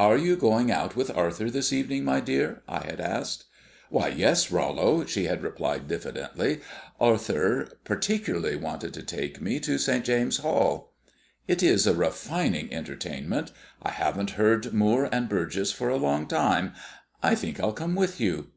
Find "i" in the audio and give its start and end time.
2.66-2.78, 13.82-13.90, 17.22-17.34